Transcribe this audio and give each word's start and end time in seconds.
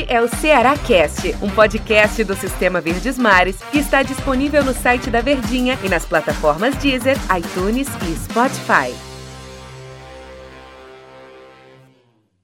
Este 0.00 0.12
é 0.14 0.22
o 0.22 0.28
Ceará 0.28 0.78
Cast, 0.78 1.34
um 1.42 1.50
podcast 1.50 2.24
do 2.24 2.34
Sistema 2.34 2.80
Verdes 2.80 3.18
Mares 3.18 3.60
que 3.70 3.78
está 3.78 4.02
disponível 4.02 4.64
no 4.64 4.72
site 4.72 5.10
da 5.10 5.20
Verdinha 5.20 5.78
e 5.84 5.90
nas 5.90 6.06
plataformas 6.06 6.74
Deezer, 6.76 7.16
iTunes 7.36 7.86
e 8.08 8.16
Spotify. 8.16 8.94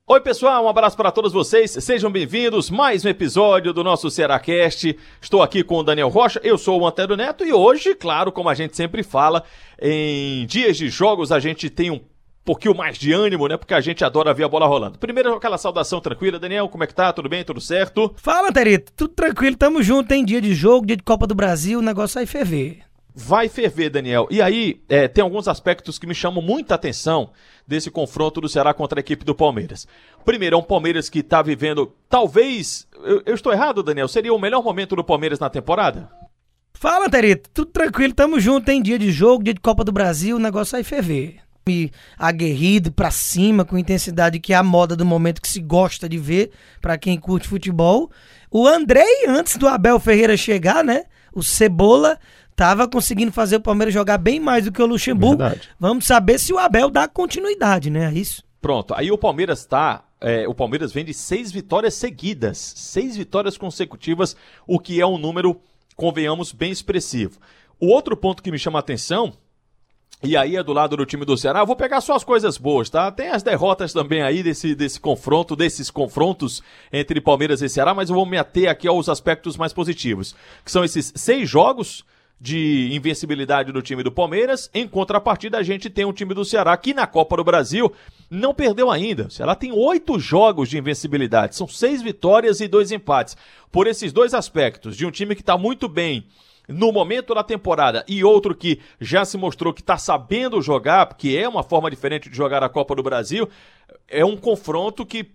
Oi, 0.07 0.21
pessoal, 0.21 0.65
um 0.65 0.69
abraço 0.69 0.97
para 0.99 1.11
todos 1.11 1.33
vocês. 1.33 1.71
Sejam 1.71 2.11
bem-vindos. 2.11 2.69
Mais 2.69 3.07
um 3.07 3.09
episódio 3.09 3.73
do 3.73 3.83
nosso 3.83 4.11
Cearacast. 4.11 4.95
Estou 5.21 5.43
aqui 5.43 5.63
com 5.63 5.77
o 5.77 5.83
Daniel 5.83 6.09
Rocha, 6.09 6.41
eu 6.45 6.59
sou 6.59 6.79
o 6.79 6.87
Antero 6.87 7.17
Neto 7.17 7.43
e 7.45 7.55
hoje, 7.55 7.95
claro, 7.95 8.31
como 8.31 8.51
a 8.51 8.55
gente 8.55 8.77
sempre 8.77 9.03
fala, 9.03 9.43
em 9.81 10.45
dias 10.45 10.77
de 10.77 10.91
jogos 10.91 11.33
a 11.33 11.41
gente 11.41 11.71
tem 11.71 11.91
um 11.91 12.01
pouquinho 12.47 12.77
mais 12.77 12.97
de 12.97 13.13
ânimo, 13.13 13.49
né? 13.49 13.57
Porque 13.57 13.75
a 13.75 13.81
gente 13.81 14.05
adora 14.05 14.33
ver 14.33 14.45
a 14.45 14.49
bola 14.49 14.67
rolando. 14.67 14.99
Primeiro, 14.99 15.35
aquela 15.35 15.59
saudação 15.59 16.01
tranquila. 16.01 16.39
Daniel, 16.39 16.69
como 16.69 16.85
é 16.85 16.87
que 16.87 16.95
tá? 16.95 17.13
Tudo 17.13 17.29
bem? 17.29 17.45
Tudo 17.45 17.61
certo? 17.61 18.15
Fala, 18.17 18.53
Terito. 18.53 18.93
Tudo 18.97 19.13
tranquilo. 19.13 19.57
Tamo 19.57 19.83
junto, 19.83 20.13
hein? 20.13 20.25
Dia 20.25 20.41
de 20.41 20.55
jogo, 20.55 20.87
dia 20.87 20.97
de 20.97 21.03
Copa 21.03 21.27
do 21.27 21.35
Brasil, 21.35 21.81
o 21.81 21.83
negócio 21.83 22.15
vai 22.15 22.25
ferver. 22.25 22.79
Vai 23.13 23.49
ferver, 23.49 23.91
Daniel. 23.91 24.29
E 24.31 24.41
aí, 24.41 24.81
é, 24.89 25.09
tem 25.09 25.25
alguns 25.25 25.49
aspectos 25.49 25.99
que 25.99 26.07
me 26.07 26.15
chamam 26.15 26.41
muita 26.41 26.75
atenção 26.75 27.31
desse 27.67 27.91
confronto 27.91 28.41
do 28.41 28.49
Ceará 28.49 28.73
contra 28.73 28.99
a 28.99 29.03
equipe 29.03 29.25
do 29.25 29.35
Palmeiras. 29.35 29.89
Primeiro, 30.25 30.55
é 30.55 30.59
um 30.59 30.63
Palmeiras 30.63 31.09
que 31.09 31.23
tá 31.23 31.43
vivendo, 31.43 31.93
talvez, 32.09 32.87
eu, 33.03 33.23
eu 33.27 33.35
estou 33.35 33.53
errado, 33.53 33.83
Daniel, 33.83 34.07
seria 34.07 34.33
o 34.33 34.39
melhor 34.39 34.63
momento 34.63 34.95
do 34.95 35.03
Palmeiras 35.03 35.41
na 35.41 35.49
temporada? 35.49 36.11
Fala, 36.75 37.09
Terito. 37.09 37.49
Tudo 37.55 37.73
tranquilo. 37.73 38.13
Tamo 38.13 38.39
junto, 38.39 38.69
hein? 38.69 38.83
Dia 38.83 38.99
de 38.99 39.11
jogo, 39.11 39.43
dia 39.43 39.55
de 39.55 39.61
Copa 39.61 39.83
do 39.83 39.91
Brasil, 39.91 40.37
o 40.37 40.41
negócio 40.41 40.73
vai 40.73 40.85
ferver 40.85 41.46
aguerrido 42.17 42.93
para 42.93 43.11
cima 43.11 43.65
com 43.65 43.77
intensidade 43.77 44.39
que 44.39 44.53
é 44.53 44.57
a 44.57 44.63
moda 44.63 44.95
do 44.95 45.05
momento 45.05 45.43
que 45.43 45.49
se 45.49 45.61
gosta 45.61 46.09
de 46.09 46.17
ver 46.17 46.53
para 46.81 46.97
quem 46.97 47.19
curte 47.19 47.49
futebol. 47.49 48.09
O 48.53 48.69
Andrei 48.69 49.27
antes 49.27 49.57
do 49.57 49.67
Abel 49.67 49.99
Ferreira 49.99 50.37
chegar, 50.37 50.85
né? 50.85 51.07
O 51.35 51.43
Cebola 51.43 52.21
tava 52.55 52.89
conseguindo 52.89 53.33
fazer 53.33 53.57
o 53.57 53.61
Palmeiras 53.61 53.93
jogar 53.93 54.17
bem 54.17 54.39
mais 54.39 54.65
do 54.65 54.71
que 54.71 54.81
o 54.81 54.87
Luxemburgo. 54.87 55.39
Verdade. 55.39 55.69
Vamos 55.79 56.07
saber 56.07 56.39
se 56.39 56.53
o 56.53 56.59
Abel 56.59 56.89
dá 56.89 57.09
continuidade, 57.09 57.91
né? 57.91 58.13
É 58.13 58.17
isso. 58.17 58.45
Pronto. 58.61 58.95
Aí 58.95 59.11
o 59.11 59.19
Palmeiras 59.19 59.67
tá 59.67 60.05
é, 60.21 60.47
o 60.47 60.55
Palmeiras 60.55 60.93
vem 60.93 61.05
de 61.05 61.13
seis 61.13 61.51
vitórias 61.51 61.95
seguidas, 61.95 62.59
seis 62.77 63.17
vitórias 63.17 63.59
consecutivas, 63.59 64.37
o 64.69 64.79
que 64.79 65.01
é 65.01 65.07
um 65.07 65.19
número, 65.19 65.61
convenhamos, 65.97 66.53
bem 66.53 66.71
expressivo. 66.71 67.41
O 67.81 67.89
outro 67.89 68.17
ponto 68.17 68.41
que 68.41 68.53
me 68.53 68.59
chama 68.59 68.79
a 68.79 68.81
atenção 68.81 69.35
e 70.27 70.37
aí 70.37 70.57
é 70.57 70.63
do 70.63 70.73
lado 70.73 70.97
do 70.97 71.07
time 71.07 71.25
do 71.25 71.37
Ceará. 71.37 71.61
Eu 71.61 71.67
vou 71.67 71.77
pegar 71.77 72.01
só 72.01 72.17
as 72.17 72.25
coisas 72.25 72.59
boas, 72.59 72.91
tá? 72.91 73.11
Tem 73.13 73.29
as 73.29 73.45
derrotas 73.45 73.93
também 73.93 74.23
aí 74.23 74.43
desse, 74.43 74.75
desse 74.75 74.99
confronto, 74.99 75.55
desses 75.55 75.89
confrontos 75.89 76.63
entre 76.93 77.21
Palmeiras 77.21 77.63
e 77.63 77.69
Ceará, 77.69 77.95
mas 77.95 78.11
eu 78.11 78.17
vou 78.17 78.27
me 78.27 78.37
ater 78.37 78.69
aqui 78.69 78.89
aos 78.89 79.09
aspectos 79.09 79.57
mais 79.57 79.73
positivos, 79.73 80.35
que 80.65 80.71
são 80.73 80.85
esses 80.85 81.13
seis 81.15 81.49
jogos 81.49 82.05
de 82.41 82.91
invencibilidade 82.93 83.73
do 83.73 83.81
time 83.81 84.03
do 84.03 84.13
Palmeiras. 84.13 84.69
Em 84.75 84.87
contrapartida, 84.87 85.59
a 85.59 85.63
gente 85.63 85.89
tem 85.89 86.05
um 86.05 86.13
time 86.13 86.35
do 86.35 86.45
Ceará 86.45 86.77
que 86.77 86.93
na 86.93 87.07
Copa 87.07 87.37
do 87.37 87.45
Brasil 87.45 87.93
não 88.29 88.53
perdeu 88.53 88.91
ainda. 88.91 89.29
O 89.29 89.31
Ceará 89.31 89.55
tem 89.55 89.73
oito 89.73 90.19
jogos 90.19 90.69
de 90.69 90.77
invencibilidade, 90.77 91.55
são 91.55 91.69
seis 91.69 92.03
vitórias 92.03 92.61
e 92.61 92.69
dois 92.69 92.91
empates. 92.91 93.37
Por 93.71 93.87
esses 93.87 94.13
dois 94.13 94.35
aspectos, 94.35 94.97
de 94.97 95.07
um 95.07 95.11
time 95.11 95.35
que 95.35 95.41
está 95.41 95.57
muito 95.57 95.89
bem 95.89 96.27
no 96.69 96.93
momento 96.93 97.35
da 97.35 97.43
temporada 97.43 98.05
e 98.09 98.25
outro 98.25 98.55
que 98.55 98.81
já 99.01 99.25
se 99.25 99.37
mostrou 99.37 99.73
que 99.73 99.81
está 99.81 99.97
sabendo 99.97 100.61
jogar, 100.61 101.15
que 101.15 101.37
é 101.37 101.49
uma 101.49 101.63
forma 101.63 101.91
diferente 101.91 102.29
de 102.29 102.37
jogar 102.37 102.63
a 102.63 102.69
Copa 102.69 102.95
do 102.95 103.03
Brasil, 103.03 103.49
é 104.09 104.25
um 104.25 104.37
confronto 104.37 105.05
que 105.05 105.31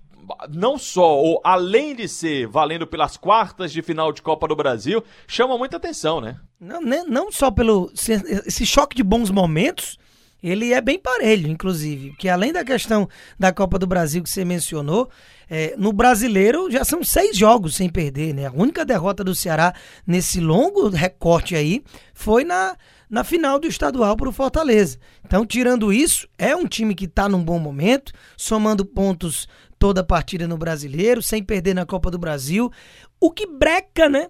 não 0.49 0.77
só, 0.77 1.17
ou 1.17 1.41
além 1.43 1.95
de 1.95 2.07
ser 2.07 2.47
valendo 2.47 2.85
pelas 2.87 3.17
quartas 3.17 3.71
de 3.71 3.81
final 3.81 4.11
de 4.11 4.21
Copa 4.21 4.47
do 4.47 4.55
Brasil, 4.55 5.03
chama 5.27 5.57
muita 5.57 5.77
atenção, 5.77 6.21
né? 6.21 6.37
Não, 6.59 6.81
não 6.81 7.31
só 7.31 7.49
pelo 7.49 7.91
esse 7.93 8.65
choque 8.65 8.95
de 8.95 9.03
bons 9.03 9.29
momentos, 9.29 9.97
ele 10.41 10.73
é 10.73 10.81
bem 10.81 10.97
parelho, 10.99 11.49
inclusive, 11.49 12.15
que 12.17 12.27
além 12.27 12.51
da 12.51 12.63
questão 12.63 13.07
da 13.39 13.51
Copa 13.51 13.77
do 13.77 13.85
Brasil 13.85 14.23
que 14.23 14.29
você 14.29 14.43
mencionou, 14.43 15.09
é, 15.49 15.75
no 15.77 15.91
brasileiro 15.91 16.71
já 16.71 16.83
são 16.83 17.03
seis 17.03 17.37
jogos 17.37 17.75
sem 17.75 17.89
perder, 17.89 18.33
né? 18.33 18.47
A 18.47 18.51
única 18.51 18.85
derrota 18.85 19.23
do 19.23 19.35
Ceará 19.35 19.73
nesse 20.07 20.39
longo 20.39 20.89
recorte 20.89 21.55
aí 21.55 21.83
foi 22.13 22.43
na, 22.43 22.75
na 23.09 23.23
final 23.23 23.59
do 23.59 23.67
estadual 23.67 24.15
para 24.15 24.29
o 24.29 24.31
Fortaleza. 24.31 24.97
Então, 25.25 25.45
tirando 25.45 25.91
isso, 25.91 26.27
é 26.37 26.55
um 26.55 26.65
time 26.65 26.95
que 26.95 27.05
está 27.05 27.27
num 27.27 27.43
bom 27.43 27.59
momento, 27.59 28.13
somando 28.37 28.85
pontos 28.85 29.47
toda 29.77 30.01
a 30.01 30.05
partida 30.05 30.47
no 30.47 30.57
brasileiro, 30.57 31.21
sem 31.21 31.43
perder 31.43 31.73
na 31.73 31.85
Copa 31.85 32.09
do 32.09 32.17
Brasil. 32.17 32.71
O 33.19 33.29
que 33.29 33.45
breca, 33.45 34.07
né? 34.07 34.29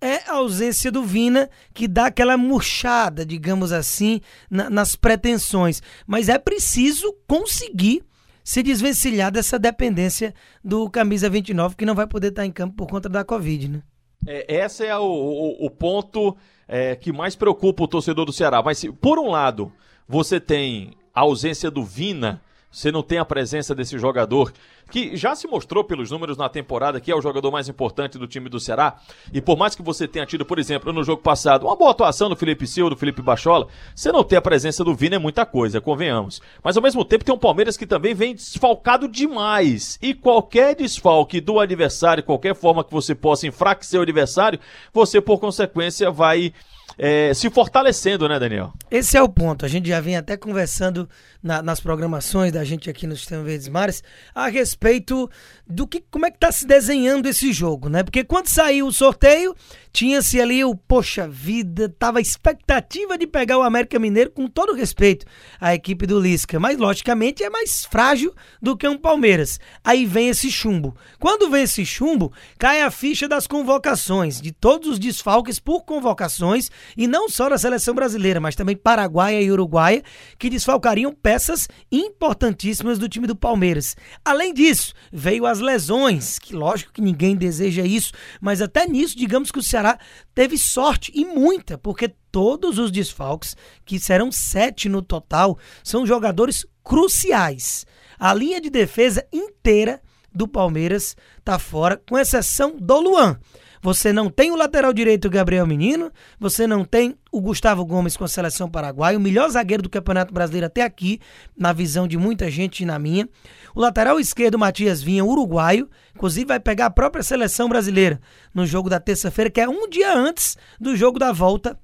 É 0.00 0.28
a 0.30 0.34
ausência 0.34 0.90
do 0.90 1.02
Vina, 1.02 1.50
que 1.74 1.86
dá 1.86 2.06
aquela 2.06 2.36
murchada, 2.36 3.24
digamos 3.24 3.72
assim, 3.72 4.20
na, 4.50 4.70
nas 4.70 4.96
pretensões. 4.96 5.82
Mas 6.06 6.28
é 6.28 6.38
preciso 6.38 7.14
conseguir 7.26 8.02
se 8.42 8.62
desvencilhar 8.62 9.30
dessa 9.30 9.58
dependência 9.58 10.34
do 10.64 10.88
camisa 10.88 11.28
29, 11.28 11.76
que 11.76 11.84
não 11.84 11.94
vai 11.94 12.06
poder 12.06 12.28
estar 12.28 12.46
em 12.46 12.50
campo 12.50 12.74
por 12.74 12.86
conta 12.86 13.08
da 13.08 13.24
Covid, 13.24 13.68
né? 13.68 13.82
É, 14.26 14.64
esse 14.64 14.84
é 14.84 14.96
o, 14.96 15.04
o, 15.04 15.66
o 15.66 15.70
ponto 15.70 16.36
é, 16.66 16.94
que 16.94 17.12
mais 17.12 17.36
preocupa 17.36 17.84
o 17.84 17.88
torcedor 17.88 18.24
do 18.24 18.32
Ceará. 18.32 18.62
Mas, 18.62 18.78
se, 18.78 18.90
por 18.90 19.18
um 19.18 19.30
lado, 19.30 19.72
você 20.08 20.40
tem 20.40 20.92
a 21.14 21.20
ausência 21.20 21.70
do 21.70 21.84
Vina, 21.84 22.40
você 22.70 22.92
não 22.92 23.02
tem 23.02 23.18
a 23.18 23.24
presença 23.24 23.74
desse 23.74 23.98
jogador 23.98 24.52
que 24.90 25.16
já 25.16 25.34
se 25.34 25.46
mostrou 25.46 25.84
pelos 25.84 26.10
números 26.10 26.36
na 26.36 26.48
temporada 26.48 27.00
que 27.00 27.10
é 27.10 27.14
o 27.14 27.20
jogador 27.20 27.50
mais 27.50 27.68
importante 27.68 28.18
do 28.18 28.26
time 28.26 28.48
do 28.48 28.60
Ceará. 28.60 28.96
E 29.32 29.40
por 29.40 29.56
mais 29.56 29.74
que 29.74 29.82
você 29.82 30.06
tenha 30.06 30.26
tido, 30.26 30.44
por 30.44 30.58
exemplo, 30.58 30.92
no 30.92 31.04
jogo 31.04 31.22
passado, 31.22 31.66
uma 31.66 31.76
boa 31.76 31.90
atuação 31.90 32.28
do 32.28 32.36
Felipe 32.36 32.66
Silva, 32.66 32.90
do 32.90 32.96
Felipe 32.96 33.22
Bachola, 33.22 33.68
você 33.94 34.10
não 34.12 34.24
ter 34.24 34.36
a 34.36 34.42
presença 34.42 34.84
do 34.84 34.94
Vina 34.94 35.16
é 35.16 35.18
muita 35.18 35.46
coisa, 35.46 35.80
convenhamos. 35.80 36.40
Mas 36.62 36.76
ao 36.76 36.82
mesmo 36.82 37.04
tempo 37.04 37.24
tem 37.24 37.34
um 37.34 37.38
Palmeiras 37.38 37.76
que 37.76 37.86
também 37.86 38.14
vem 38.14 38.34
desfalcado 38.34 39.08
demais. 39.08 39.98
E 40.02 40.14
qualquer 40.14 40.74
desfalque 40.74 41.40
do 41.40 41.58
adversário, 41.58 42.22
qualquer 42.22 42.54
forma 42.54 42.84
que 42.84 42.92
você 42.92 43.14
possa 43.14 43.46
enfraquecer 43.46 43.98
o 43.98 44.02
adversário, 44.02 44.60
você 44.92 45.20
por 45.20 45.38
consequência 45.38 46.10
vai 46.10 46.52
é, 46.98 47.32
se 47.34 47.48
fortalecendo, 47.50 48.28
né, 48.28 48.38
Daniel? 48.38 48.72
Esse 48.90 49.16
é 49.16 49.22
o 49.22 49.28
ponto. 49.28 49.64
A 49.64 49.68
gente 49.68 49.88
já 49.88 50.00
vem 50.00 50.16
até 50.16 50.36
conversando 50.36 51.08
na, 51.42 51.62
nas 51.62 51.80
programações 51.80 52.52
da 52.52 52.64
gente 52.64 52.90
aqui 52.90 53.06
no 53.06 53.16
Sistema 53.16 53.42
Verdes 53.42 53.68
Mares 53.68 54.02
a 54.34 54.48
respeito 54.48 55.30
do 55.66 55.86
que 55.86 56.02
como 56.10 56.26
é 56.26 56.30
que 56.30 56.36
está 56.36 56.50
se 56.50 56.66
desenhando 56.66 57.26
esse 57.26 57.52
jogo, 57.52 57.88
né? 57.88 58.02
Porque 58.02 58.24
quando 58.24 58.48
saiu 58.48 58.86
o 58.86 58.92
sorteio, 58.92 59.54
tinha-se 59.92 60.40
ali 60.40 60.64
o 60.64 60.74
poxa 60.74 61.28
vida, 61.28 61.88
tava 61.88 62.18
a 62.18 62.22
expectativa 62.22 63.16
de 63.16 63.26
pegar 63.26 63.58
o 63.58 63.62
América 63.62 63.98
Mineiro 63.98 64.30
com 64.30 64.46
todo 64.46 64.74
respeito 64.74 65.26
à 65.60 65.74
equipe 65.74 66.06
do 66.06 66.20
Lisca, 66.20 66.60
mas 66.60 66.76
logicamente 66.76 67.42
é 67.42 67.50
mais 67.50 67.84
frágil 67.84 68.34
do 68.60 68.76
que 68.76 68.86
um 68.88 68.98
Palmeiras. 68.98 69.58
Aí 69.84 70.06
vem 70.06 70.28
esse 70.28 70.50
chumbo. 70.50 70.96
Quando 71.18 71.50
vem 71.50 71.62
esse 71.62 71.84
chumbo, 71.86 72.32
cai 72.58 72.82
a 72.82 72.90
ficha 72.90 73.28
das 73.28 73.46
convocações, 73.46 74.40
de 74.40 74.52
todos 74.52 74.88
os 74.88 74.98
desfalques 74.98 75.58
por 75.58 75.84
convocações 75.84 76.70
e 76.96 77.06
não 77.06 77.28
só 77.28 77.48
da 77.48 77.58
seleção 77.58 77.94
brasileira, 77.94 78.40
mas 78.40 78.54
também 78.54 78.76
paraguaia 78.76 79.40
e 79.40 79.50
uruguaia, 79.50 80.02
que 80.38 80.50
desfalcariam 80.50 81.12
peças 81.12 81.68
importantíssimas 81.90 82.98
do 82.98 83.08
time 83.08 83.26
do 83.26 83.36
Palmeiras. 83.36 83.96
Além 84.24 84.52
disso, 84.52 84.92
veio 85.12 85.46
as 85.46 85.60
lesões, 85.60 86.38
que 86.38 86.54
lógico 86.54 86.92
que 86.92 87.00
ninguém 87.00 87.36
deseja 87.36 87.82
isso, 87.82 88.12
mas 88.40 88.60
até 88.60 88.86
nisso, 88.86 89.16
digamos 89.16 89.50
que 89.50 89.58
o 89.58 89.62
Ceará 89.62 89.98
teve 90.34 90.56
sorte 90.56 91.12
e 91.14 91.24
muita, 91.24 91.78
porque 91.78 92.12
todos 92.30 92.78
os 92.78 92.90
desfalques, 92.90 93.56
que 93.84 93.98
serão 93.98 94.30
sete 94.30 94.88
no 94.88 95.02
total, 95.02 95.58
são 95.82 96.06
jogadores 96.06 96.66
cruciais. 96.82 97.86
A 98.18 98.34
linha 98.34 98.60
de 98.60 98.70
defesa 98.70 99.26
inteira 99.32 100.00
do 100.32 100.46
Palmeiras 100.46 101.16
está 101.38 101.58
fora, 101.58 102.00
com 102.08 102.18
exceção 102.18 102.76
do 102.78 103.00
Luan. 103.00 103.38
Você 103.82 104.12
não 104.12 104.28
tem 104.28 104.50
o 104.50 104.56
lateral 104.56 104.92
direito 104.92 105.30
Gabriel 105.30 105.66
Menino, 105.66 106.12
você 106.38 106.66
não 106.66 106.84
tem 106.84 107.16
o 107.32 107.40
Gustavo 107.40 107.84
Gomes 107.84 108.14
com 108.14 108.24
a 108.24 108.28
seleção 108.28 108.70
paraguaia, 108.70 109.16
o 109.16 109.20
melhor 109.20 109.48
zagueiro 109.48 109.82
do 109.82 109.88
Campeonato 109.88 110.34
Brasileiro 110.34 110.66
até 110.66 110.82
aqui, 110.82 111.18
na 111.56 111.72
visão 111.72 112.06
de 112.06 112.18
muita 112.18 112.50
gente 112.50 112.80
e 112.80 112.86
na 112.86 112.98
minha. 112.98 113.26
O 113.74 113.80
lateral 113.80 114.20
esquerdo 114.20 114.58
Matias 114.58 115.02
Vinha, 115.02 115.24
uruguaio, 115.24 115.88
inclusive 116.14 116.46
vai 116.46 116.60
pegar 116.60 116.86
a 116.86 116.90
própria 116.90 117.22
seleção 117.22 117.68
brasileira 117.68 118.20
no 118.54 118.66
jogo 118.66 118.90
da 118.90 119.00
terça-feira, 119.00 119.50
que 119.50 119.60
é 119.60 119.68
um 119.68 119.88
dia 119.88 120.14
antes 120.14 120.58
do 120.78 120.94
jogo 120.94 121.18
da 121.18 121.32
volta 121.32 121.78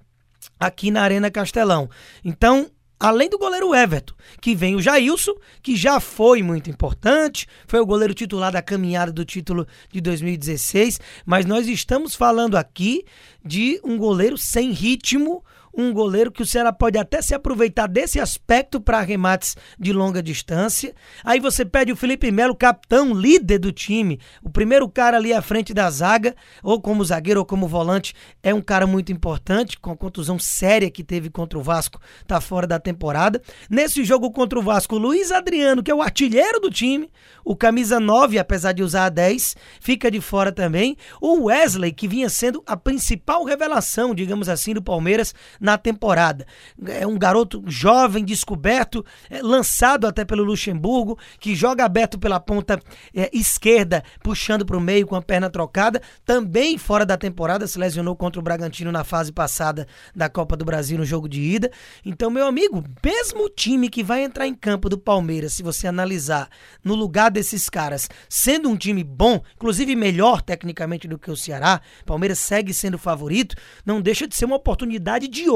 aqui 0.61 0.91
na 0.91 1.03
Arena 1.03 1.31
Castelão. 1.31 1.89
Então, 2.23 2.71
Além 2.99 3.29
do 3.29 3.39
goleiro 3.39 3.75
Everton, 3.75 4.15
que 4.41 4.55
vem 4.55 4.75
o 4.75 4.81
Jailson, 4.81 5.35
que 5.63 5.77
já 5.77 6.01
foi 6.01 6.43
muito 6.43 6.71
importante, 6.71 7.47
foi 7.67 7.79
o 7.79 7.87
goleiro 7.87 8.15
titular 8.15 8.51
da 8.51 8.63
caminhada 8.63 9.13
do 9.13 9.23
título 9.23 9.67
de 9.93 10.01
2016, 10.01 10.99
mas 11.27 11.45
nós 11.45 11.69
estamos 11.69 12.15
falando 12.15 12.57
aqui 12.57 13.05
de 13.45 13.79
um 13.85 13.99
goleiro 13.99 14.39
sem 14.39 14.71
ritmo, 14.71 15.45
um 15.77 15.93
goleiro 15.93 16.33
que 16.33 16.43
o 16.43 16.47
Ceará 16.47 16.73
pode 16.73 16.99
até 16.99 17.21
se 17.21 17.35
aproveitar 17.35 17.87
desse 17.87 18.19
aspecto 18.19 18.81
para 18.81 19.01
remates 19.01 19.57
de 19.79 19.93
longa 19.93 20.23
distância. 20.23 20.95
Aí 21.23 21.39
você 21.39 21.65
pede 21.65 21.93
o 21.93 21.97
Felipe 21.97 22.33
Melo, 22.33 22.57
capitão, 22.57 23.13
líder 23.13 23.59
do 23.59 23.71
time, 23.71 24.19
o 24.43 24.49
primeiro 24.49 24.89
cara 24.89 25.19
ali 25.19 25.33
à 25.33 25.43
frente 25.43 25.75
da 25.75 25.91
zaga, 25.91 26.35
ou 26.63 26.81
como 26.81 27.05
zagueiro 27.05 27.41
ou 27.41 27.47
como 27.47 27.69
volante, 27.69 28.15
é 28.43 28.55
um 28.55 28.63
cara 28.63 28.87
muito 28.87 29.13
importante, 29.13 29.79
com 29.79 29.91
a 29.91 29.97
contusão 29.97 30.39
séria 30.39 30.91
que 30.91 31.05
teve 31.05 31.29
contra 31.29 31.59
o 31.59 31.63
Vasco, 31.63 32.01
tá 32.27 32.41
fora 32.41 32.67
da 32.67 32.79
temporada. 32.79 33.43
Nesse 33.69 34.05
jogo 34.05 34.31
contra 34.31 34.59
o 34.59 34.63
Vasco, 34.63 34.97
o 34.97 34.99
Luiz 34.99 35.31
Adriano, 35.31 35.83
que 35.83 35.91
é 35.91 35.95
o 35.95 36.03
artilheiro 36.03 36.61
do 36.61 36.71
time, 36.71 37.11
o 37.45 37.55
camisa 37.55 38.01
9, 38.01 38.39
apesar 38.39 38.73
de 38.73 38.83
usar 38.83 39.07
a 39.07 39.09
10, 39.09 39.57
fica 39.81 40.11
de 40.11 40.21
fora 40.21 40.51
também. 40.51 40.97
O 41.21 41.45
Wesley, 41.45 41.93
que 41.93 42.09
vinha 42.09 42.29
sendo 42.29 42.63
a 42.67 42.77
principal 42.77 43.45
revelação, 43.45 44.15
digamos 44.15 44.49
assim, 44.49 44.75
do 44.75 44.83
Palmeiras 44.83 45.35
na 45.67 45.77
temporada. 45.77 46.47
É 46.87 47.05
um 47.05 47.19
garoto 47.19 47.61
jovem, 47.67 48.25
descoberto, 48.25 49.05
é, 49.29 49.43
lançado 49.43 50.07
até 50.07 50.25
pelo 50.25 50.45
Luxemburgo, 50.45 51.19
que 51.41 51.57
joga 51.57 51.85
aberto 51.85 52.21
pela 52.21 52.39
ponta 52.39 52.81
é, 53.13 53.29
esquerda, 53.33 54.05
puxando 54.23 54.65
para 54.65 54.77
o 54.77 54.81
meio 54.81 55.09
com 55.09 55.17
a 55.17 55.23
perna 55.23 55.51
trocada. 55.51 56.01
Também 56.25 56.79
fora 56.79 57.05
da 57.05 57.17
temporada, 57.17 57.67
se 57.67 57.81
lesionou 57.81 58.15
contra 58.15 58.39
o 58.39 58.45
Bragantino 58.45 58.93
na 58.93 59.03
fase 59.03 59.33
passada 59.33 59.89
da 60.15 60.29
Copa 60.29 60.57
do 60.57 60.65
Brasil 60.65 60.97
no 60.99 61.05
jogo 61.05 61.29
de 61.29 61.41
ida. 61.41 61.69
Então, 62.05 62.31
meu 62.31 62.47
amigo, 62.47 62.85
mesmo 63.05 63.51
time 63.51 63.91
que 63.91 64.05
vai 64.05 64.23
entrar 64.23 64.47
em 64.47 64.55
campo 64.55 64.89
do 64.89 64.97
Palmeiras, 64.97 65.55
se 65.55 65.65
você 65.65 65.89
analisar 65.89 66.49
no 66.85 66.95
lugar 66.95 67.29
desses 67.29 67.69
caras, 67.69 68.09
sendo 68.29 68.71
um 68.71 68.77
time 68.77 69.03
bom, 69.03 69.43
inclusive 69.57 69.97
melhor 69.97 70.41
tecnicamente 70.41 71.09
do 71.09 71.19
que 71.19 71.31
o 71.31 71.37
Ceará, 71.37 71.81
Palmeiras 72.05 72.39
segue 72.39 72.73
sendo 72.73 72.97
favorito, 72.97 73.57
não 73.85 74.01
deixa 74.01 74.29
de 74.29 74.37
ser 74.37 74.45
uma 74.45 74.55
oportunidade 74.55 75.27
de 75.27 75.49
ouro 75.49 75.56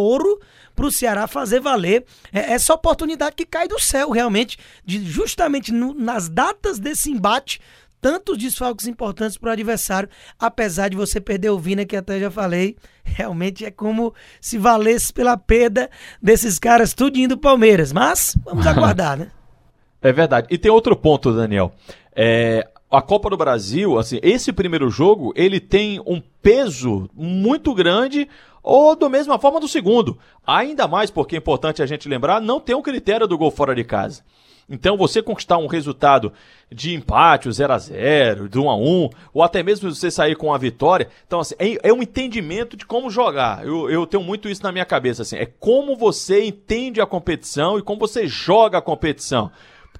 para 0.75 0.87
o 0.87 0.91
Ceará 0.91 1.27
fazer 1.27 1.61
valer 1.61 2.05
é 2.33 2.53
essa 2.53 2.73
oportunidade 2.73 3.37
que 3.37 3.45
cai 3.45 3.69
do 3.69 3.79
céu, 3.79 4.11
realmente, 4.11 4.59
de 4.85 5.05
justamente 5.05 5.73
no, 5.73 5.93
nas 5.93 6.29
datas 6.29 6.79
desse 6.79 7.11
embate 7.11 7.61
tantos 8.01 8.39
desfalques 8.39 8.87
importantes 8.87 9.37
para 9.37 9.51
o 9.51 9.53
adversário, 9.53 10.09
apesar 10.39 10.89
de 10.89 10.97
você 10.97 11.21
perder 11.21 11.51
o 11.51 11.59
Vina, 11.59 11.85
que 11.85 11.97
até 11.97 12.19
já 12.19 12.31
falei, 12.31 12.77
realmente 13.05 13.65
é 13.65 13.71
como 13.71 14.15
se 14.41 14.57
valesse 14.57 15.13
pela 15.13 15.37
perda 15.37 15.91
desses 16.23 16.59
caras 16.59 16.95
tudinho 16.95 17.29
do 17.29 17.39
Palmeiras. 17.39 17.93
Mas 17.93 18.37
vamos 18.45 18.65
aguardar, 18.67 19.19
né? 19.19 19.31
É 20.03 20.13
verdade. 20.13 20.47
E 20.51 20.57
tem 20.57 20.71
outro 20.71 20.97
ponto, 20.97 21.33
Daniel. 21.33 21.73
É, 22.17 22.67
a 22.91 23.01
Copa 23.01 23.31
do 23.31 23.37
Brasil, 23.37 23.99
assim, 23.99 24.19
esse 24.23 24.53
primeiro 24.53 24.91
jogo, 24.91 25.33
ele 25.37 25.61
tem 25.61 26.01
um 26.01 26.21
peso 26.43 27.09
muito 27.15 27.73
grande 27.73 28.29
ou 28.63 28.97
da 28.97 29.09
mesma 29.09 29.39
forma 29.39 29.61
do 29.61 29.69
segundo. 29.69 30.19
Ainda 30.45 30.89
mais 30.89 31.11
porque 31.11 31.37
é 31.37 31.39
importante 31.39 31.83
a 31.83 31.87
gente 31.87 32.09
lembrar, 32.09 32.41
não 32.41 32.59
tem 32.59 32.75
um 32.75 32.83
critério 32.83 33.29
do 33.29 33.39
gol 33.39 33.51
fora 33.51 33.75
de 33.75 33.85
casa. 33.85 34.23
Então, 34.69 34.97
você 34.97 35.21
conquistar 35.21 35.59
um 35.59 35.67
resultado 35.67 36.33
de 36.71 36.95
empate, 36.95 37.51
0 37.51 37.73
a 37.73 37.79
0 37.79 38.49
de 38.49 38.57
1 38.57 38.71
a 38.71 38.77
1 38.77 39.11
ou 39.35 39.43
até 39.43 39.65
mesmo 39.65 39.93
você 39.93 40.13
sair 40.13 40.37
com 40.37 40.55
a 40.55 40.59
vitória. 40.59 41.09
Então, 41.27 41.41
assim, 41.41 41.57
é, 41.59 41.89
é 41.89 41.93
um 41.93 42.03
entendimento 42.03 42.77
de 42.77 42.87
como 42.87 43.11
jogar. 43.11 43.67
Eu, 43.67 43.91
eu 43.91 44.07
tenho 44.07 44.23
muito 44.23 44.49
isso 44.49 44.63
na 44.63 44.71
minha 44.71 44.85
cabeça. 44.85 45.23
Assim, 45.23 45.37
é 45.37 45.47
como 45.47 45.97
você 45.97 46.45
entende 46.45 47.01
a 47.01 47.07
competição 47.07 47.79
e 47.79 47.83
como 47.83 47.99
você 47.99 48.29
joga 48.29 48.79
a 48.79 48.83
competição. 48.83 49.51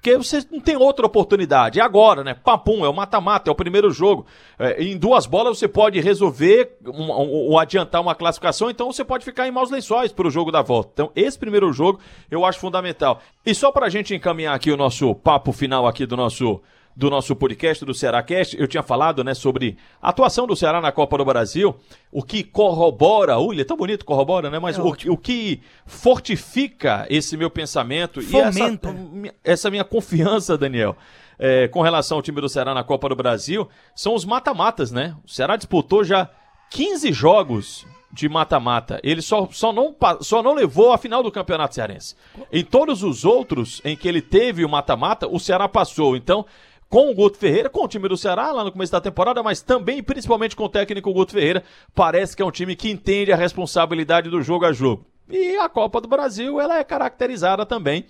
Porque 0.01 0.17
você 0.17 0.43
não 0.51 0.59
tem 0.59 0.75
outra 0.75 1.05
oportunidade. 1.05 1.79
É 1.79 1.83
agora, 1.83 2.23
né? 2.23 2.33
Papum, 2.33 2.83
é 2.83 2.89
o 2.89 2.93
mata-mata, 2.93 3.51
é 3.51 3.53
o 3.53 3.55
primeiro 3.55 3.91
jogo. 3.91 4.25
É, 4.57 4.81
em 4.83 4.97
duas 4.97 5.27
bolas 5.27 5.59
você 5.59 5.67
pode 5.67 5.99
resolver 5.99 6.75
ou 6.83 6.95
um, 6.95 7.53
um, 7.53 7.59
adiantar 7.59 8.01
uma 8.01 8.15
classificação, 8.15 8.71
então 8.71 8.91
você 8.91 9.05
pode 9.05 9.23
ficar 9.23 9.47
em 9.47 9.51
maus 9.51 9.69
lençóis 9.69 10.11
para 10.11 10.27
o 10.27 10.31
jogo 10.31 10.51
da 10.51 10.63
volta. 10.63 10.89
Então, 10.93 11.11
esse 11.15 11.37
primeiro 11.37 11.71
jogo 11.71 11.99
eu 12.31 12.43
acho 12.43 12.59
fundamental. 12.59 13.21
E 13.45 13.53
só 13.53 13.71
para 13.71 13.85
a 13.85 13.89
gente 13.89 14.15
encaminhar 14.15 14.55
aqui 14.55 14.71
o 14.71 14.77
nosso 14.77 15.13
papo 15.13 15.51
final 15.51 15.85
aqui 15.85 16.07
do 16.07 16.17
nosso 16.17 16.59
do 16.95 17.09
nosso 17.09 17.35
podcast 17.35 17.83
do 17.85 17.93
Cearacast, 17.93 18.59
eu 18.59 18.67
tinha 18.67 18.83
falado, 18.83 19.23
né, 19.23 19.33
sobre 19.33 19.77
a 20.01 20.09
atuação 20.09 20.45
do 20.45 20.55
Ceará 20.55 20.81
na 20.81 20.91
Copa 20.91 21.17
do 21.17 21.25
Brasil, 21.25 21.75
o 22.11 22.21
que 22.21 22.43
corrobora, 22.43 23.37
ui, 23.39 23.59
é 23.59 23.63
tão 23.63 23.77
bonito 23.77 24.05
corrobora, 24.05 24.49
né, 24.49 24.59
mas 24.59 24.77
é 24.77 24.81
o, 24.81 24.87
o, 24.87 25.17
que 25.17 25.61
fortifica 25.85 27.05
esse 27.09 27.37
meu 27.37 27.49
pensamento 27.49 28.21
Fomenta. 28.21 28.89
e 28.89 29.27
essa, 29.27 29.35
essa 29.43 29.69
minha 29.69 29.83
confiança, 29.83 30.57
Daniel, 30.57 30.95
é, 31.39 31.67
com 31.67 31.81
relação 31.81 32.17
ao 32.17 32.21
time 32.21 32.39
do 32.41 32.49
Ceará 32.49 32.73
na 32.73 32.83
Copa 32.83 33.09
do 33.09 33.15
Brasil, 33.15 33.67
são 33.95 34.13
os 34.13 34.25
mata-matas, 34.25 34.91
né? 34.91 35.15
O 35.25 35.29
Ceará 35.29 35.55
disputou 35.55 36.03
já 36.03 36.29
15 36.69 37.11
jogos 37.11 37.85
de 38.11 38.27
mata-mata. 38.27 38.99
Ele 39.03 39.21
só, 39.21 39.47
só, 39.51 39.71
não, 39.71 39.95
só 40.19 40.43
não 40.43 40.53
levou 40.53 40.91
a 40.91 40.97
final 40.97 41.23
do 41.23 41.31
Campeonato 41.31 41.75
Cearense. 41.75 42.15
Em 42.51 42.63
todos 42.63 43.03
os 43.03 43.23
outros 43.23 43.81
em 43.85 43.95
que 43.95 44.07
ele 44.07 44.21
teve 44.21 44.65
o 44.65 44.69
mata-mata, 44.69 45.27
o 45.27 45.39
Ceará 45.39 45.67
passou. 45.67 46.15
Então, 46.15 46.45
com 46.91 47.09
o 47.09 47.15
Guto 47.15 47.37
Ferreira, 47.37 47.69
com 47.69 47.85
o 47.85 47.87
time 47.87 48.09
do 48.09 48.17
Ceará 48.17 48.51
lá 48.51 48.65
no 48.65 48.71
começo 48.71 48.91
da 48.91 48.99
temporada, 48.99 49.41
mas 49.41 49.61
também, 49.61 50.03
principalmente 50.03 50.57
com 50.57 50.65
o 50.65 50.69
técnico 50.69 51.13
Guto 51.13 51.31
Ferreira, 51.31 51.63
parece 51.95 52.35
que 52.35 52.41
é 52.41 52.45
um 52.45 52.51
time 52.51 52.75
que 52.75 52.91
entende 52.91 53.31
a 53.31 53.37
responsabilidade 53.37 54.29
do 54.29 54.41
jogo 54.41 54.65
a 54.65 54.73
jogo. 54.73 55.05
E 55.29 55.55
a 55.55 55.69
Copa 55.69 56.01
do 56.01 56.09
Brasil, 56.09 56.59
ela 56.59 56.77
é 56.77 56.83
caracterizada 56.83 57.65
também 57.65 58.05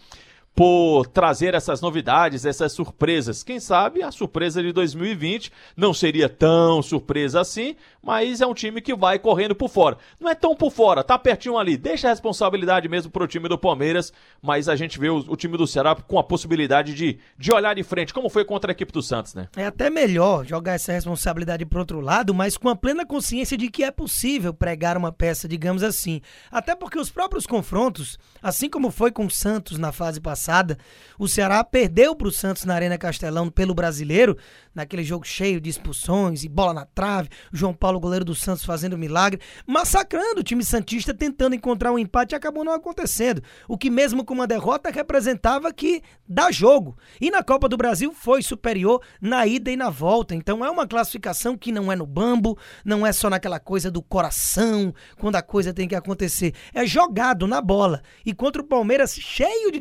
por 0.56 1.07
trazer 1.07 1.53
essas 1.53 1.81
novidades, 1.81 2.45
essas 2.45 2.74
surpresas. 2.74 3.42
Quem 3.42 3.59
sabe 3.59 4.03
a 4.03 4.12
surpresa 4.12 4.62
de 4.62 4.71
2020 4.71 5.51
não 5.75 5.94
seria 5.94 6.27
tão 6.27 6.81
surpresa 6.81 7.39
assim, 7.39 7.75
mas 8.03 8.42
é 8.42 8.48
um 8.48 8.53
time 8.53 8.81
que 8.81 8.94
vai 8.94 9.18
correndo 9.18 9.56
por 9.56 9.69
fora. 9.69 9.98
Não 10.19 10.30
é 10.30 10.36
tão 10.36 10.56
por 10.56 10.71
fora, 10.71 11.03
tá 11.03 11.18
pertinho 11.18 11.57
ali. 11.57 11.77
Deixa 11.77 12.07
a 12.07 12.12
responsabilidade 12.12 12.89
mesmo 12.89 13.12
pro 13.12 13.27
time 13.27 13.48
do 13.48 13.57
Palmeiras, 13.57 14.12
mas 14.42 14.68
a 14.68 14.75
gente 14.75 15.00
vê 15.00 15.09
o, 15.09 15.19
o 15.19 15.36
time 15.36 15.57
do 15.57 15.65
Ceará 15.65 15.95
com 15.95 16.19
a 16.19 16.24
possibilidade 16.24 16.94
de, 16.94 17.18
de 17.38 17.51
olhar 17.51 17.74
de 17.74 17.83
frente, 17.83 18.13
como 18.13 18.30
foi 18.30 18.44
contra 18.44 18.71
a 18.71 18.74
equipe 18.74 18.92
do 18.92 19.01
Santos, 19.01 19.33
né? 19.33 19.48
É 19.56 19.65
até 19.65 19.89
melhor 19.89 20.45
jogar 20.45 20.74
essa 20.74 20.92
responsabilidade 20.92 21.65
pro 21.65 21.80
outro 21.80 22.01
lado, 22.01 22.33
mas 22.33 22.57
com 22.57 22.69
a 22.69 22.75
plena 22.75 23.06
consciência 23.06 23.57
de 23.57 23.69
que 23.69 23.83
é 23.83 23.92
possível 23.92 24.53
pregar 24.53 24.98
uma 24.98 25.12
peça, 25.12 25.48
digamos 25.48 25.81
assim. 25.81 26.21
Até 26.51 26.75
porque 26.75 27.00
os 27.00 27.09
próprios 27.09 27.48
confrontos, 27.48 28.19
assim 28.42 28.69
como 28.69 28.92
foi 28.92 29.12
com 29.12 29.25
o 29.25 29.31
Santos 29.31 29.77
na 29.77 29.92
fase 29.92 30.19
passada, 30.19 30.41
passada, 30.42 30.78
o 31.20 31.28
Ceará 31.28 31.64
perdeu 31.64 32.16
para 32.16 32.28
o 32.28 32.32
Santos 32.32 32.66
na 32.66 32.74
Arena 32.74 32.98
Castelão 32.98 33.48
pelo 33.48 33.76
brasileiro, 33.76 34.36
naquele 34.74 35.04
jogo 35.04 35.26
cheio 35.26 35.62
de 35.62 35.70
expulsões 35.70 36.44
e 36.44 36.50
bola 36.50 36.74
na 36.74 36.86
trave, 36.86 37.30
João 37.54 37.74
Paulo, 37.74 38.00
goleiro 38.00 38.26
do 38.26 38.34
Santos, 38.34 38.66
fazendo 38.66 38.98
milagre, 38.98 39.40
massacrando 39.68 40.40
o 40.40 40.44
time 40.44 40.64
Santista, 40.64 41.14
tentando 41.14 41.54
encontrar 41.54 41.92
um 41.92 42.00
empate 42.00 42.34
acabou 42.34 42.64
não 42.64 42.74
acontecendo. 42.74 43.44
O 43.68 43.78
que, 43.78 43.90
mesmo 43.92 44.26
com 44.26 44.34
uma 44.34 44.48
derrota, 44.48 44.90
representava 44.90 45.72
que 45.72 46.02
dá 46.28 46.52
jogo. 46.52 46.98
E 47.20 47.30
na 47.30 47.44
Copa 47.44 47.70
do 47.70 47.78
Brasil 47.78 48.12
foi 48.14 48.42
superior 48.42 49.02
na 49.22 49.46
ida 49.46 49.70
e 49.70 49.78
na 49.78 49.92
volta. 49.92 50.34
Então 50.34 50.66
é 50.66 50.72
uma 50.72 50.88
classificação 50.88 51.56
que 51.56 51.72
não 51.72 51.92
é 51.92 51.96
no 51.96 52.08
bambo, 52.08 52.58
não 52.84 53.06
é 53.06 53.12
só 53.12 53.30
naquela 53.30 53.60
coisa 53.60 53.92
do 53.92 54.01
coração, 54.01 54.94
quando 55.20 55.36
a 55.36 55.42
coisa 55.42 55.74
tem 55.74 55.88
que 55.88 55.96
acontecer. 55.96 56.56
É 56.74 56.84
jogado 56.86 57.46
na 57.46 57.62
bola. 57.62 58.01
E 58.25 58.34
contra 58.34 58.62
o 58.62 58.65
Palmeiras, 58.65 59.13
cheio 59.13 59.72
de 59.72 59.80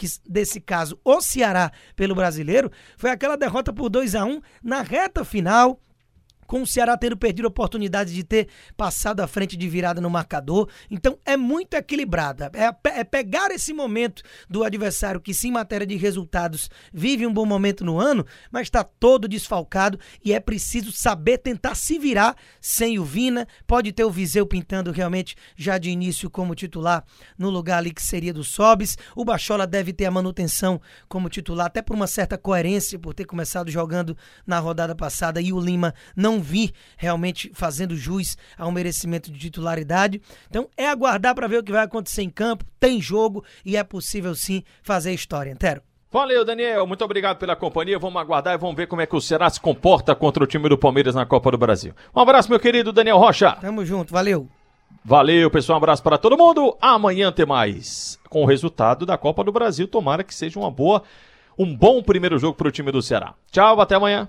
desfalques 0.00 0.20
desse 0.26 0.60
caso, 0.60 0.98
o 1.04 1.20
Ceará 1.20 1.70
pelo 1.94 2.14
brasileiro, 2.14 2.70
foi 2.96 3.10
aquela 3.10 3.36
derrota 3.36 3.72
por 3.72 3.88
2 3.90 4.14
a 4.14 4.24
1 4.24 4.40
na 4.62 4.82
reta 4.82 5.24
final 5.24 5.80
com 6.50 6.62
o 6.62 6.66
Ceará 6.66 6.96
tendo 6.96 7.16
perdido 7.16 7.44
a 7.44 7.48
oportunidade 7.48 8.12
de 8.12 8.24
ter 8.24 8.48
passado 8.76 9.20
à 9.20 9.28
frente 9.28 9.56
de 9.56 9.68
virada 9.68 10.00
no 10.00 10.10
marcador. 10.10 10.68
Então 10.90 11.16
é 11.24 11.36
muito 11.36 11.74
equilibrada. 11.74 12.50
É, 12.52 12.98
é, 12.98 13.04
pegar 13.04 13.52
esse 13.52 13.72
momento 13.72 14.20
do 14.48 14.64
adversário 14.64 15.20
que, 15.20 15.32
sim, 15.32 15.50
em 15.50 15.52
matéria 15.52 15.86
de 15.86 15.94
resultados, 15.94 16.68
vive 16.92 17.24
um 17.24 17.32
bom 17.32 17.46
momento 17.46 17.84
no 17.84 18.00
ano, 18.00 18.26
mas 18.50 18.62
está 18.62 18.82
todo 18.82 19.28
desfalcado 19.28 19.96
e 20.24 20.32
é 20.32 20.40
preciso 20.40 20.90
saber 20.90 21.38
tentar 21.38 21.76
se 21.76 22.00
virar 22.00 22.34
sem 22.60 22.98
o 22.98 23.04
Vina. 23.04 23.46
Pode 23.64 23.92
ter 23.92 24.02
o 24.02 24.10
Viseu 24.10 24.44
pintando 24.44 24.90
realmente 24.90 25.36
já 25.54 25.78
de 25.78 25.88
início 25.88 26.28
como 26.28 26.56
titular 26.56 27.04
no 27.38 27.48
lugar 27.48 27.78
ali 27.78 27.92
que 27.92 28.02
seria 28.02 28.34
do 28.34 28.42
Sobis. 28.42 28.98
O 29.14 29.24
Bachola 29.24 29.68
deve 29.68 29.92
ter 29.92 30.06
a 30.06 30.10
manutenção 30.10 30.80
como 31.08 31.28
titular, 31.28 31.66
até 31.66 31.80
por 31.80 31.94
uma 31.94 32.08
certa 32.08 32.36
coerência, 32.36 32.98
por 32.98 33.14
ter 33.14 33.24
começado 33.24 33.70
jogando 33.70 34.16
na 34.44 34.58
rodada 34.58 34.96
passada 34.96 35.40
e 35.40 35.52
o 35.52 35.60
Lima 35.60 35.94
não 36.16 36.39
vi 36.40 36.72
realmente 36.96 37.50
fazendo 37.54 37.96
jus 37.96 38.36
ao 38.56 38.70
merecimento 38.72 39.30
de 39.30 39.38
titularidade. 39.38 40.20
Então 40.48 40.68
é 40.76 40.88
aguardar 40.88 41.34
para 41.34 41.46
ver 41.46 41.58
o 41.58 41.62
que 41.62 41.72
vai 41.72 41.84
acontecer 41.84 42.22
em 42.22 42.30
campo. 42.30 42.64
Tem 42.78 43.00
jogo 43.00 43.44
e 43.64 43.76
é 43.76 43.84
possível 43.84 44.34
sim 44.34 44.62
fazer 44.82 45.12
história. 45.12 45.52
Antero. 45.52 45.82
Valeu, 46.12 46.44
Daniel. 46.44 46.86
Muito 46.88 47.04
obrigado 47.04 47.38
pela 47.38 47.54
companhia. 47.54 47.98
Vamos 47.98 48.20
aguardar 48.20 48.54
e 48.54 48.58
vamos 48.58 48.74
ver 48.74 48.88
como 48.88 49.00
é 49.00 49.06
que 49.06 49.14
o 49.14 49.20
Ceará 49.20 49.48
se 49.48 49.60
comporta 49.60 50.12
contra 50.14 50.42
o 50.42 50.46
time 50.46 50.68
do 50.68 50.76
Palmeiras 50.76 51.14
na 51.14 51.24
Copa 51.24 51.52
do 51.52 51.58
Brasil. 51.58 51.94
Um 52.14 52.20
abraço, 52.20 52.50
meu 52.50 52.58
querido 52.58 52.92
Daniel 52.92 53.18
Rocha. 53.18 53.52
Tamo 53.60 53.84
junto, 53.84 54.12
valeu. 54.12 54.48
Valeu, 55.04 55.48
pessoal. 55.50 55.76
Um 55.76 55.78
abraço 55.78 56.02
para 56.02 56.18
todo 56.18 56.36
mundo. 56.36 56.76
Amanhã 56.80 57.30
tem 57.30 57.46
mais. 57.46 58.18
Com 58.28 58.42
o 58.42 58.46
resultado 58.46 59.06
da 59.06 59.16
Copa 59.16 59.44
do 59.44 59.52
Brasil. 59.52 59.86
Tomara 59.86 60.24
que 60.24 60.34
seja 60.34 60.58
uma 60.58 60.70
boa, 60.70 61.04
um 61.56 61.74
bom 61.76 62.02
primeiro 62.02 62.38
jogo 62.38 62.56
para 62.56 62.68
o 62.68 62.72
time 62.72 62.90
do 62.90 63.00
Ceará. 63.00 63.34
Tchau, 63.52 63.80
até 63.80 63.94
amanhã. 63.94 64.28